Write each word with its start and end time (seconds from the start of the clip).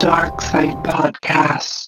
Dark 0.00 0.40
Side 0.40 0.82
Podcast. 0.82 1.79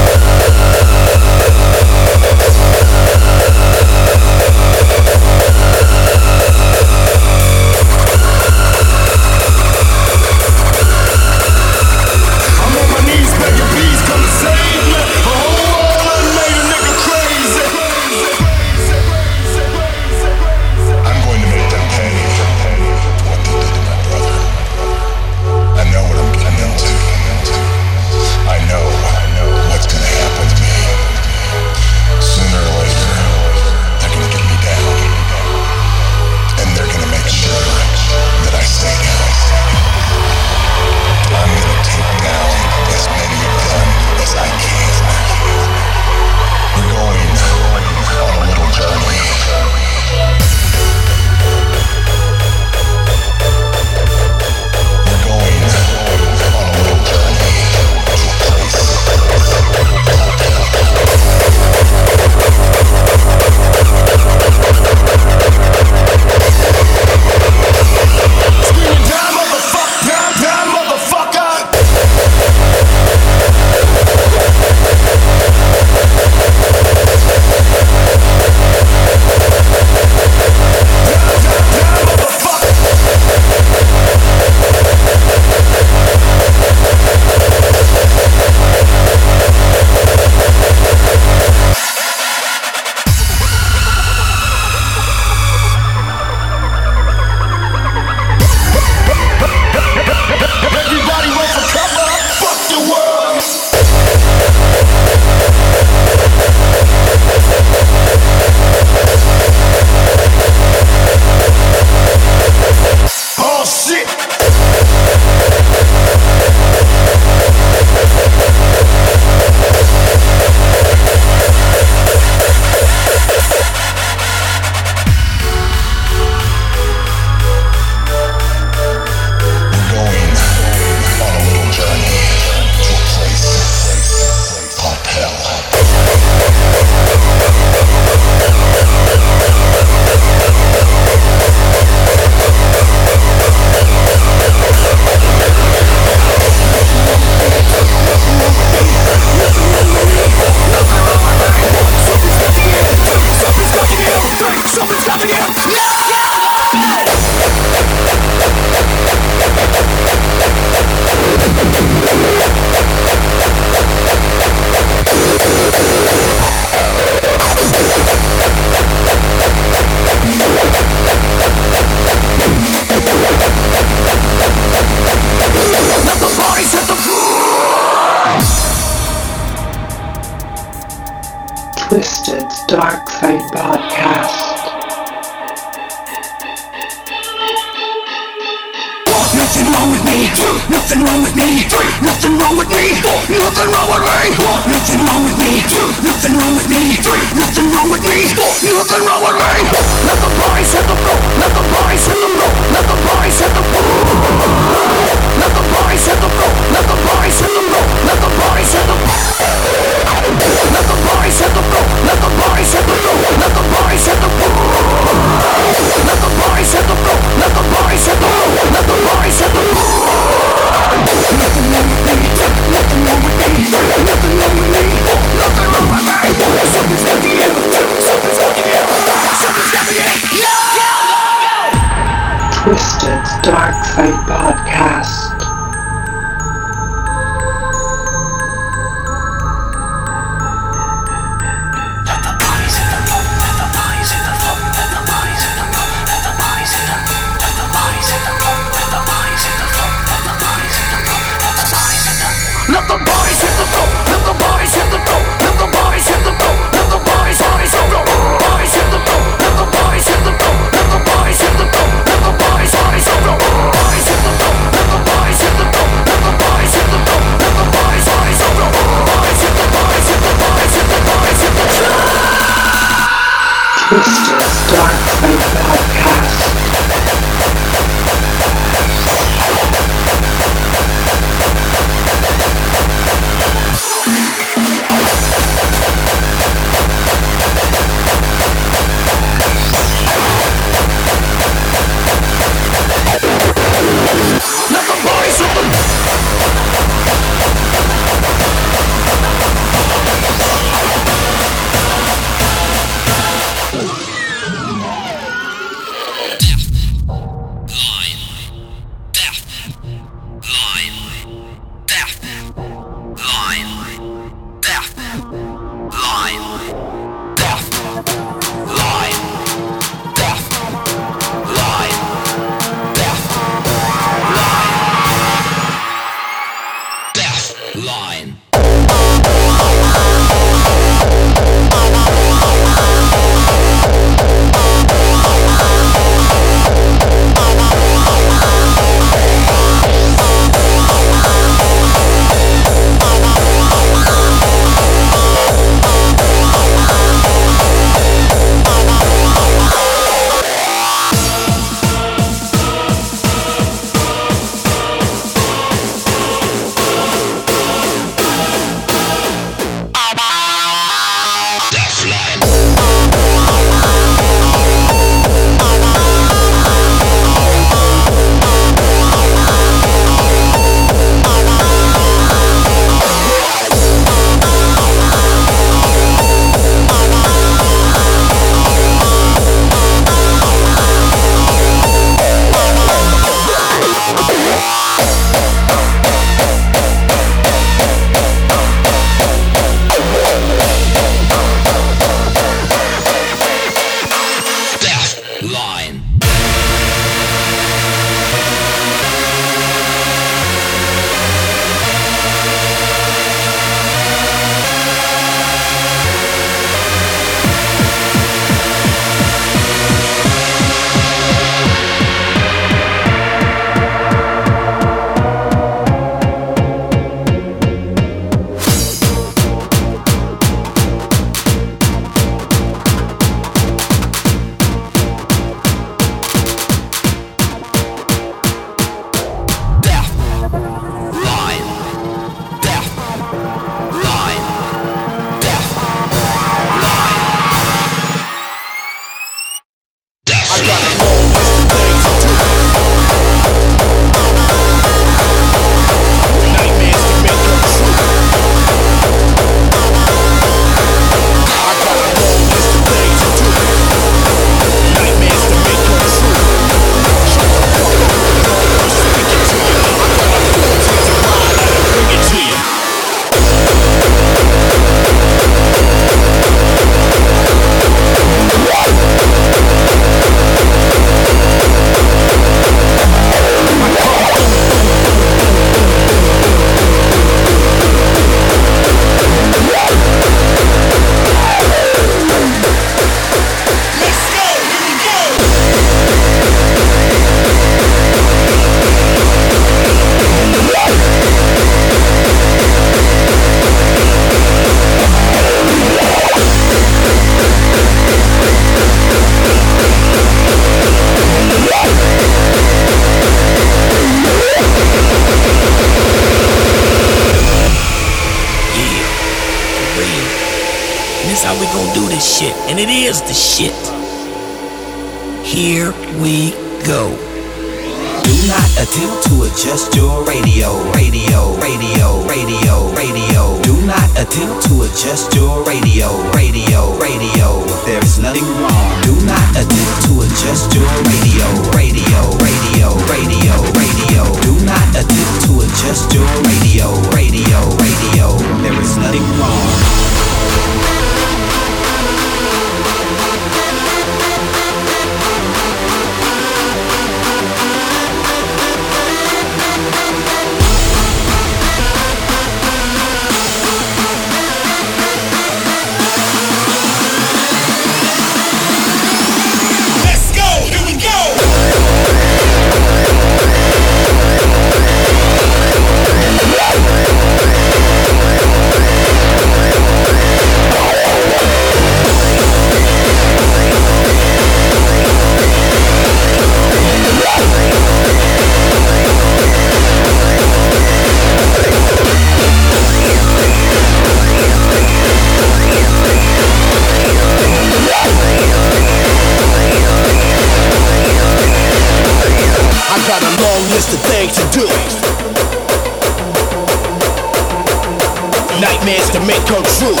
Nightmares 598.88 599.10
to 599.10 599.20
make 599.20 599.44
come 599.44 599.62
true. 599.76 600.00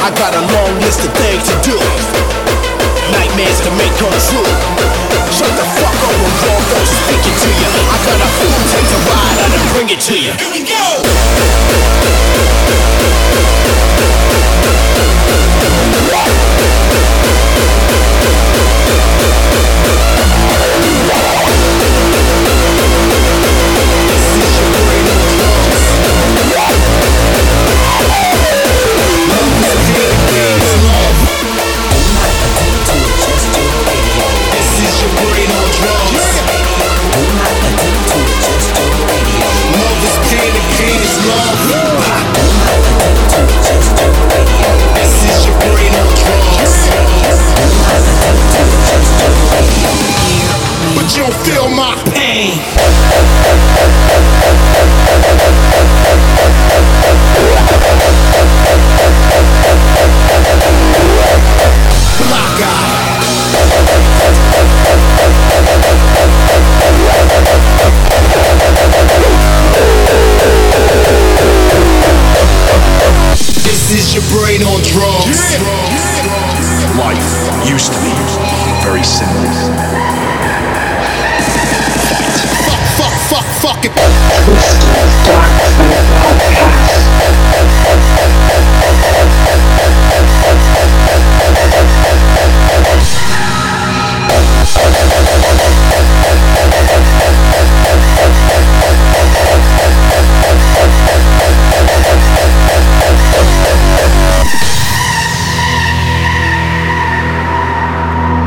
I 0.00 0.08
got 0.16 0.32
a 0.32 0.40
long 0.40 0.72
list 0.80 1.04
of 1.04 1.12
things 1.20 1.44
to 1.44 1.54
do. 1.60 1.76
Nightmares 3.12 3.60
to 3.60 3.70
make 3.76 3.92
come 4.00 4.16
true. 4.24 4.48
Shut 5.36 5.52
the 5.52 5.68
fuck 5.76 6.00
up 6.00 6.16
when 6.16 6.32
wrong 6.48 6.64
don't 6.72 6.88
speaking 6.88 7.36
to 7.44 7.50
you. 7.60 7.68
I 7.92 7.96
got 8.08 8.24
a 8.24 8.28
full 8.40 8.56
take 8.72 8.88
to 8.88 8.96
ride, 9.04 9.36
I 9.36 9.46
done 9.52 9.68
bring 9.76 9.88
it 9.92 10.00
to 10.08 10.16
you. 10.16 10.32
Here 10.32 10.48
we 10.48 10.64
go. 10.64 11.04
But 51.04 51.16
you 51.18 51.26
feel 51.44 51.68
my 51.68 51.94
pain. 52.16 52.56
Black 62.24 62.56
eye. 62.64 63.04
This 73.62 73.92
is 73.92 74.14
your 74.14 74.24
brain 74.32 74.62
on 74.62 74.80
drugs. 74.80 75.52
Life 76.96 77.68
used 77.68 77.92
to 77.92 77.98
be 78.00 78.14
very 78.82 79.04
simple. 79.04 80.73
Fuck, 83.64 83.86
it. 83.86 83.92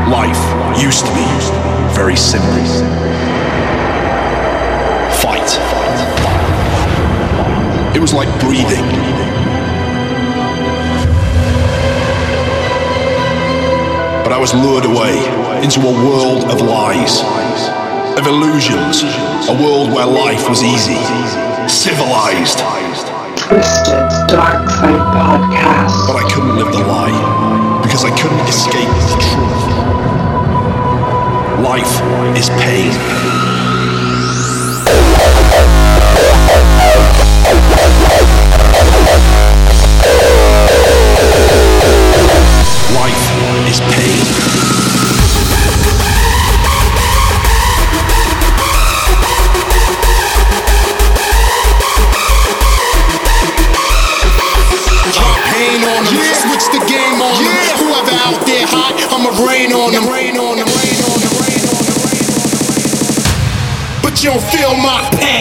Life 0.08 0.80
used 0.80 1.06
to 1.06 1.12
be 1.12 1.26
very 1.92 2.14
simple. 2.14 3.17
It 7.94 8.00
was 8.00 8.12
like 8.12 8.28
breathing. 8.40 8.84
But 14.24 14.32
I 14.32 14.38
was 14.38 14.52
lured 14.54 14.84
away 14.84 15.16
into 15.64 15.80
a 15.80 15.92
world 16.04 16.44
of 16.50 16.60
lies, 16.60 17.22
of 18.18 18.26
illusions, 18.26 19.02
a 19.48 19.54
world 19.54 19.92
where 19.92 20.06
life 20.06 20.48
was 20.48 20.62
easy, 20.62 21.00
civilized. 21.68 22.58
Twisted 23.36 23.94
Dark 24.28 24.68
Side 24.68 25.00
Podcast. 25.16 26.06
But 26.06 26.16
I 26.22 26.30
couldn't 26.30 26.56
live 26.56 26.70
the 26.72 26.84
lie 26.84 27.80
because 27.82 28.04
I 28.04 28.10
couldn't 28.20 28.46
escape 28.46 28.92
the 29.08 29.18
truth. 29.24 29.64
Life 31.64 32.02
is 32.36 32.50
pain. 32.60 33.57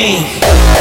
My 0.07 0.76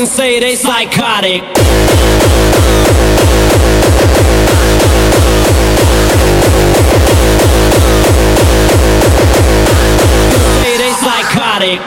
and 0.00 0.08
say 0.08 0.40
they 0.40 0.56
psychotic. 0.56 1.42
Say 10.62 10.76
they 10.78 10.92
psychotic. 10.92 11.80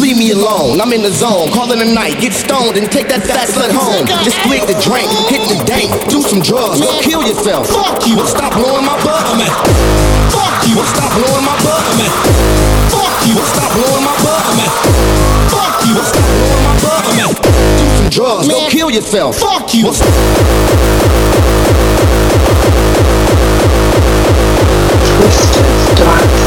Leave 0.00 0.16
me 0.16 0.30
alone, 0.30 0.80
I'm 0.80 0.92
in 0.92 1.02
the 1.02 1.10
zone. 1.10 1.50
Call 1.50 1.72
in 1.72 1.78
the 1.78 1.84
night, 1.84 2.20
get 2.20 2.32
stoned 2.32 2.76
and 2.76 2.90
take 2.90 3.08
that 3.08 3.22
fat 3.26 3.48
slut 3.48 3.72
home. 3.72 4.06
Just 4.24 4.40
twig 4.46 4.62
the 4.64 4.78
drink, 4.80 5.10
some 6.36 6.42
drugs, 6.42 6.80
go 6.80 7.00
kill 7.00 7.22
yourself. 7.22 7.68
Fuck 7.68 8.06
you, 8.06 8.16
well, 8.16 8.26
stop 8.26 8.52
blowing 8.52 8.84
my 8.84 8.96
butt. 9.04 9.24
I'm 9.32 9.40
at. 9.40 9.56
Fuck 10.32 10.68
you, 10.68 10.76
well, 10.76 10.84
stop 10.84 11.12
blowing 11.16 11.44
my 11.44 11.56
butt. 11.64 11.80
I'm 11.80 12.00
at. 12.00 12.12
Fuck 12.92 13.26
you, 13.26 13.34
well, 13.36 13.46
stop 13.46 13.72
blowing 13.72 14.04
my 14.04 14.16
butt. 14.20 14.44
I'm 14.44 14.60
at. 14.60 14.72
Fuck 15.48 15.86
you, 15.86 15.94
well, 15.94 16.04
stop 16.04 16.28
blowing 16.36 16.64
my 16.64 16.74
butt. 16.84 17.04
I'm 17.08 17.20
at. 17.20 17.40
Do 17.78 17.86
some 17.96 18.10
drugs, 18.10 18.48
go 18.48 18.68
kill 18.68 18.90
yourself. 18.90 19.38
Fuck 19.38 19.72
you. 19.72 19.84
Well, 19.84 19.94
Twisted 25.06 25.96
Dark 25.96 26.45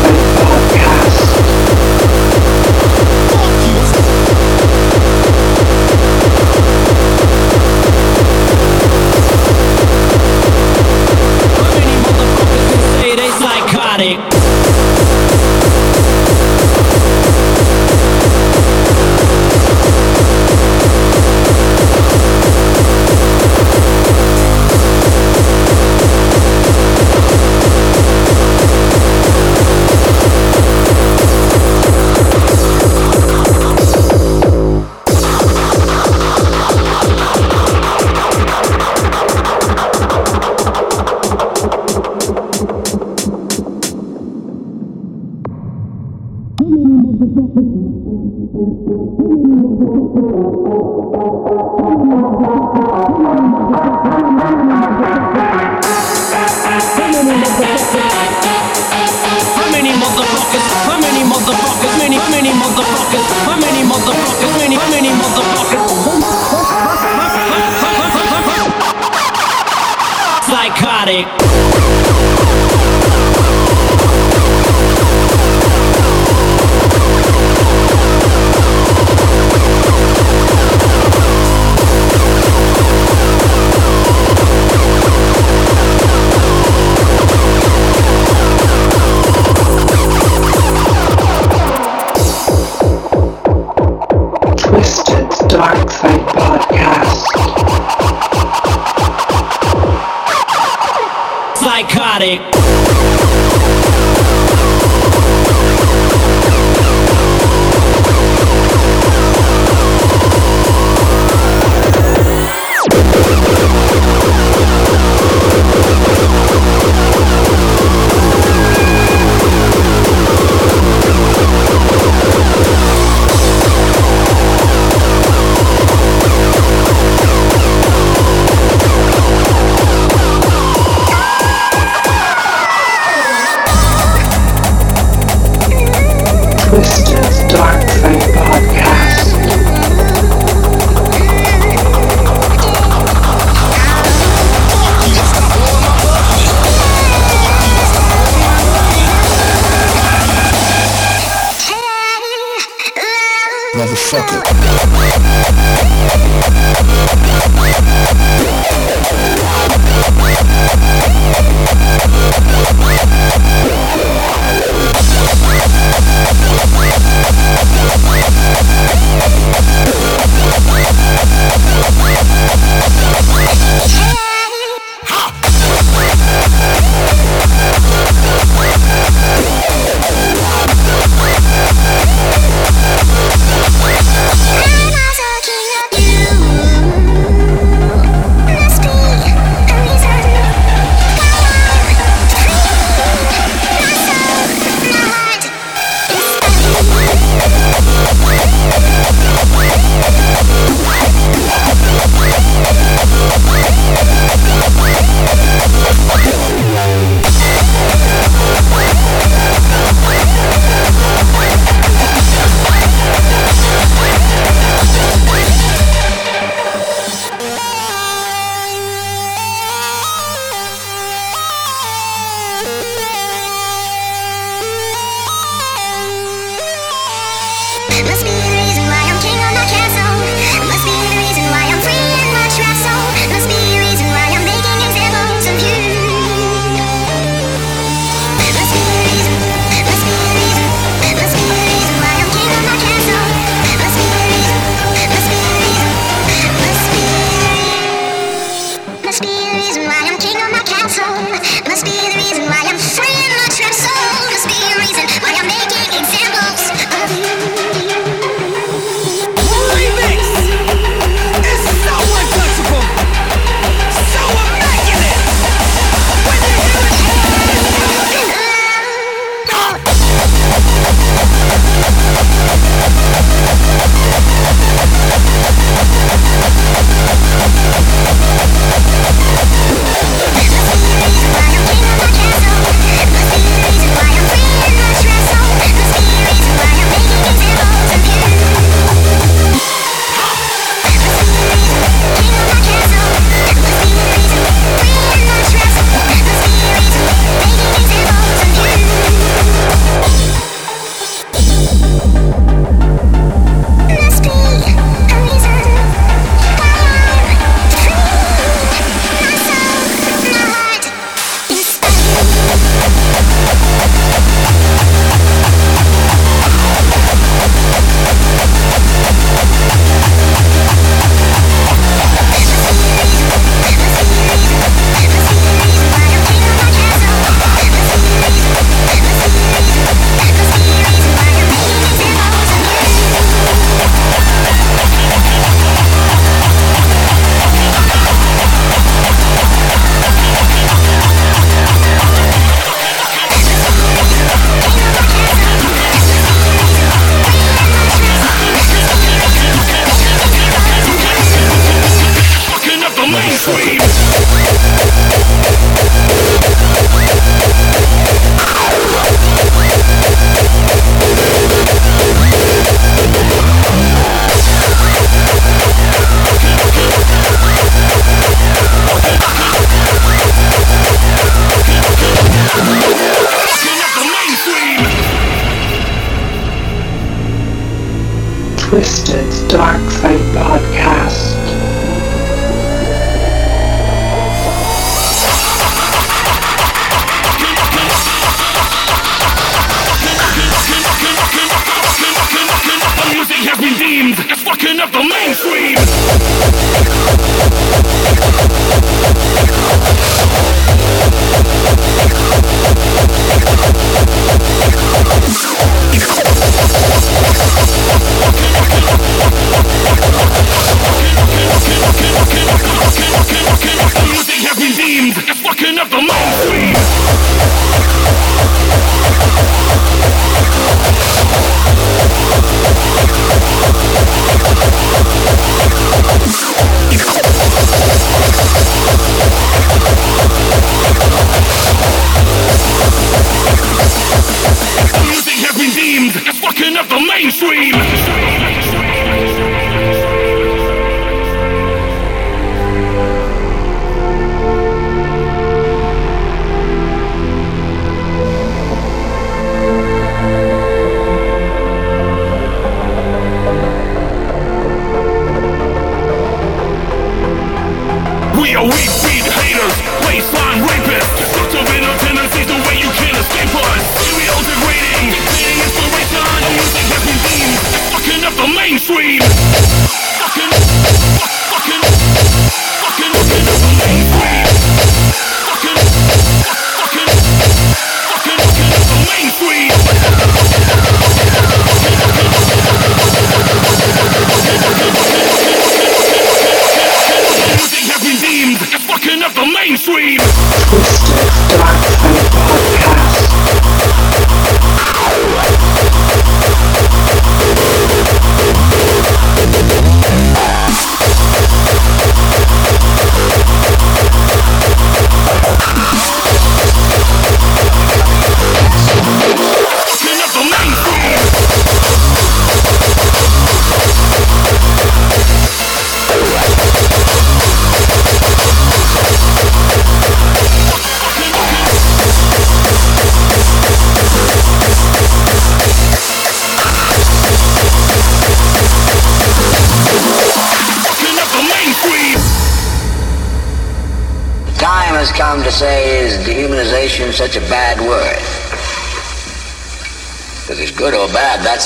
Psychotic. 70.76 71.49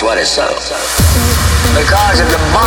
What 0.03 0.17
it's 0.19 0.29
so. 0.29 0.47
Because 1.73 2.19
at 2.19 2.29
the 2.29 2.37
bottom 2.51 2.62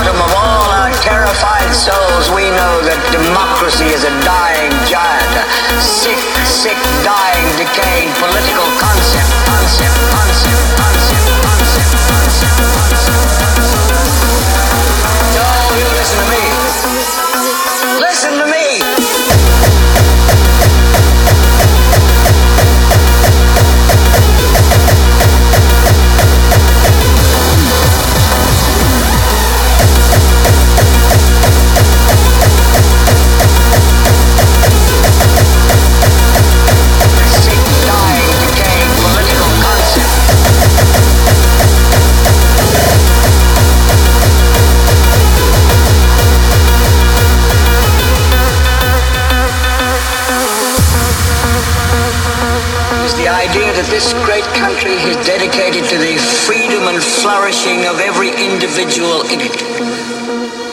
that 53.77 53.93
this 53.93 54.17
great 54.25 54.49
country 54.57 54.97
is 55.05 55.21
dedicated 55.29 55.85
to 55.85 56.01
the 56.01 56.17
freedom 56.49 56.89
and 56.89 56.97
flourishing 56.97 57.85
of 57.85 58.01
every 58.01 58.33
individual 58.33 59.21
in 59.29 59.37
it. 59.37 59.53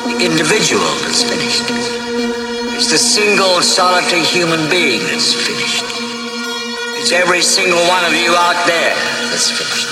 The 0.07 0.23
individual 0.23 0.87
that's 1.03 1.19
finished. 1.19 1.67
It's 2.79 2.87
the 2.87 2.95
single 2.95 3.59
solitary 3.59 4.23
human 4.23 4.71
being 4.71 5.03
that's 5.11 5.35
finished. 5.35 5.83
It's 7.03 7.11
every 7.11 7.43
single 7.43 7.83
one 7.91 8.07
of 8.07 8.15
you 8.15 8.31
out 8.39 8.55
there 8.71 8.95
that's 9.27 9.51
finished. 9.51 9.91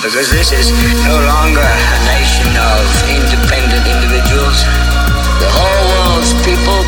Because 0.00 0.32
this 0.32 0.56
is 0.56 0.72
no 1.04 1.16
longer 1.36 1.68
a 1.68 1.98
nation 2.16 2.48
of 2.56 2.80
independent 3.12 3.84
individuals. 3.84 4.56
The 5.36 5.52
whole 5.52 5.84
world's 6.00 6.32
people 6.48 6.80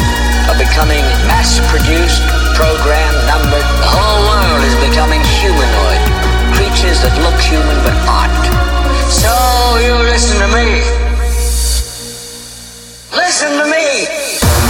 are 0.48 0.56
becoming 0.56 1.04
mass-produced, 1.28 2.43
programmed, 2.54 3.20
numbered. 3.26 3.66
The 3.82 3.90
whole 3.90 4.20
world 4.30 4.62
is 4.62 4.76
becoming 4.78 5.20
humanoid. 5.42 6.02
Creatures 6.54 7.02
that 7.02 7.14
look 7.18 7.34
human 7.42 7.78
but 7.82 7.94
aren't. 8.06 8.46
So 9.10 9.34
you 9.82 9.94
listen 10.06 10.38
to 10.38 10.48
me. 10.54 10.80
Listen 13.10 13.58
to 13.58 13.66
me. 13.66 14.63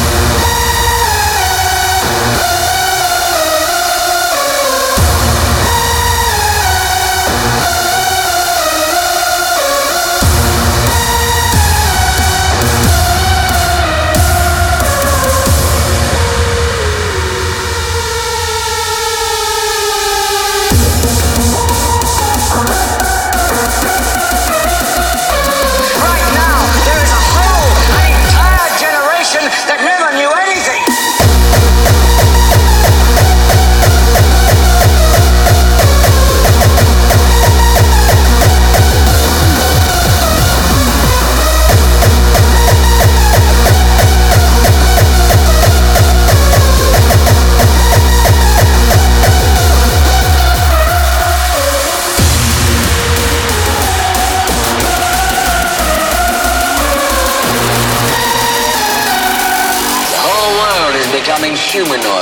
Humanoid. 61.75 62.14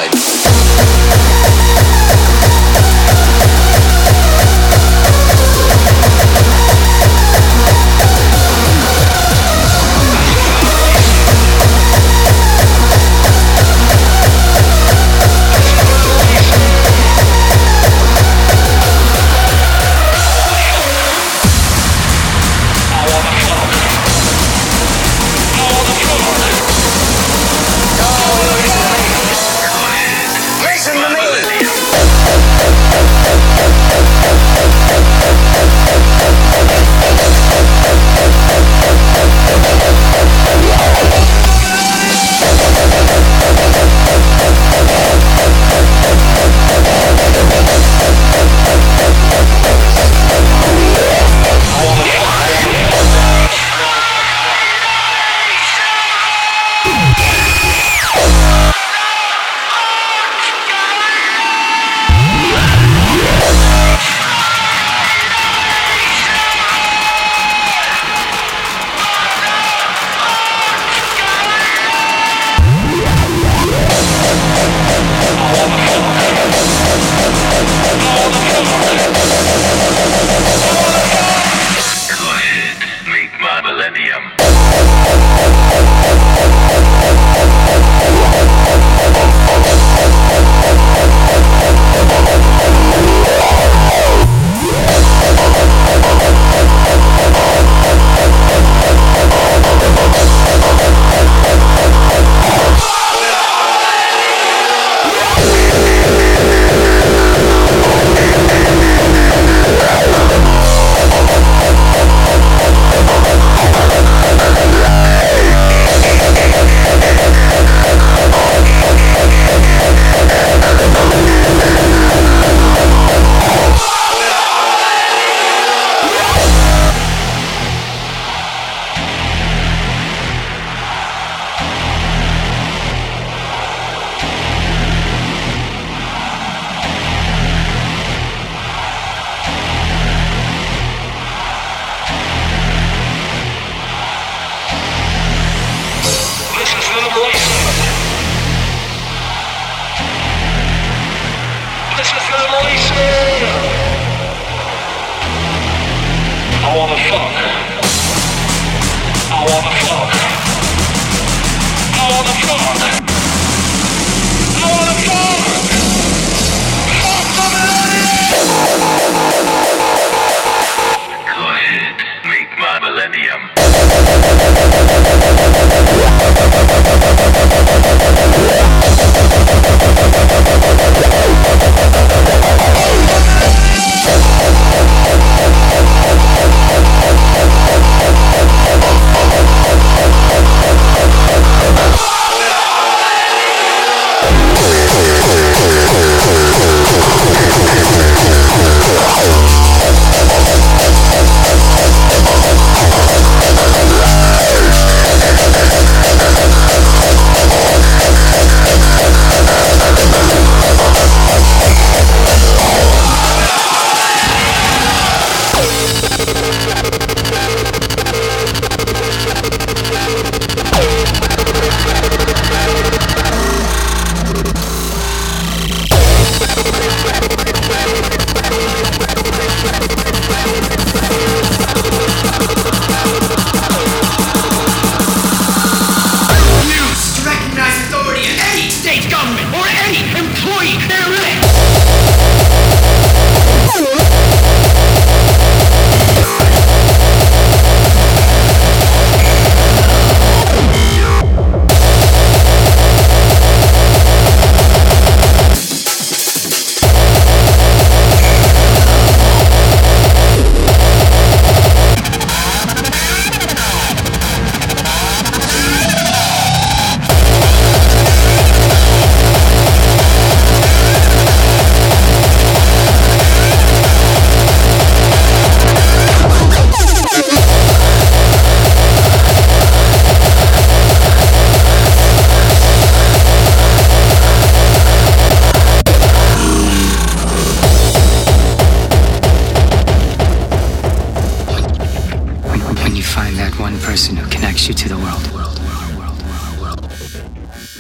you 294.68 294.74
to 294.74 294.88
the 294.88 294.96
world, 294.96 295.32
world, 295.32 295.58
world, 295.58 295.96
world, 295.96 296.22
world, 296.22 296.60
world. 296.60 296.90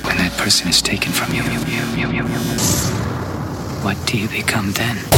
When 0.04 0.16
that 0.16 0.32
person 0.36 0.68
is 0.68 0.82
taken 0.82 1.12
from 1.12 1.32
you. 1.34 1.42
what 3.84 4.04
do 4.06 4.18
you 4.18 4.26
become 4.28 4.72
then? 4.72 5.11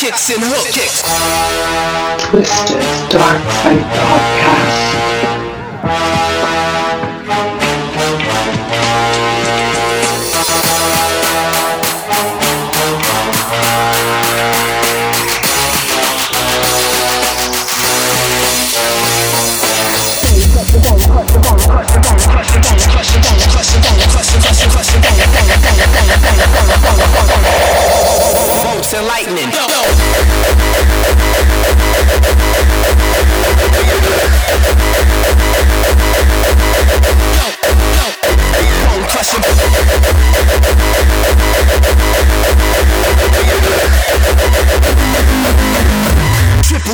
kicks 0.00 0.30
and 0.30 0.42
hook 0.42 0.64
kicks. 0.72 1.02
Twisted 2.24 2.80
Dark 3.10 3.42
Fight 3.60 3.84
Podcast. 3.84 5.29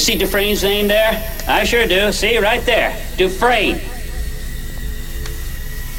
You 0.00 0.04
see 0.04 0.16
Dufresne's 0.16 0.62
name 0.62 0.88
there? 0.88 1.12
I 1.46 1.62
sure 1.62 1.86
do. 1.86 2.10
See, 2.10 2.38
right 2.38 2.64
there. 2.64 2.96
Dufresne. 3.18 3.78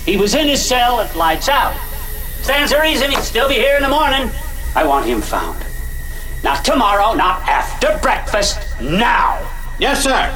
He 0.08 0.18
was 0.18 0.34
in 0.34 0.47
his 0.47 0.60
cell 0.60 0.99
at 1.02 1.16
Lights 1.16 1.47
Out. 1.47 1.80
Stands 2.41 2.72
to 2.72 2.80
reason 2.80 3.12
he'd 3.12 3.20
still 3.20 3.47
be 3.47 3.54
here 3.54 3.76
in 3.76 3.84
the 3.84 3.89
morning. 3.89 4.32
I 4.76 4.86
want 4.86 5.06
him 5.06 5.22
found. 5.22 5.64
Not 6.43 6.66
tomorrow, 6.66 7.14
not 7.14 7.47
after 7.47 7.95
breakfast, 8.02 8.58
now. 8.82 9.38
Yes, 9.78 10.02
sir. 10.02 10.36